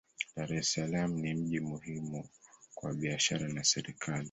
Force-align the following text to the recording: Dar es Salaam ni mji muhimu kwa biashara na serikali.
Dar 0.35 0.51
es 0.53 0.69
Salaam 0.73 1.11
ni 1.17 1.33
mji 1.33 1.59
muhimu 1.59 2.29
kwa 2.75 2.93
biashara 2.93 3.47
na 3.47 3.63
serikali. 3.63 4.19